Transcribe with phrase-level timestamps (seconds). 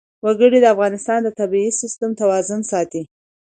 [0.25, 3.01] وګړي د افغانستان د طبعي سیسټم توازن ساتي.